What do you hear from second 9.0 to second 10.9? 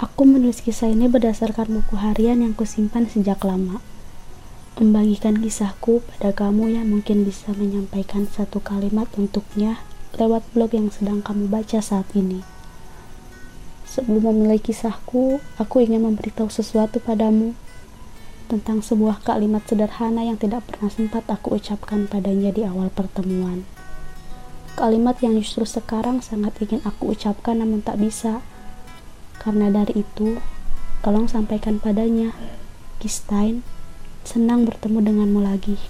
untuknya lewat blog yang